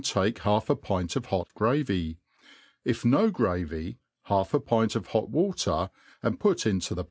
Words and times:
take 0.01 0.39
half 0.39 0.67
a 0.69 0.75
pint 0.75 1.15
of 1.15 1.27
hot 1.27 1.47
gravy 1.53 2.13
^ 2.13 2.17
if 2.83 3.05
no 3.05 3.29
gravy, 3.29 3.99
half 4.23 4.51
a 4.51 4.59
pint 4.59 4.95
of 4.95 5.07
hot 5.09 5.29
water, 5.29 5.91
and 6.23 6.39
put 6.39 6.65
into 6.65 6.95
the. 6.95 6.99